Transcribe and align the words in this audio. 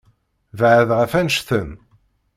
Beɛɛed 0.57 0.89
ɣef 0.99 1.11
annect-en. 1.19 1.69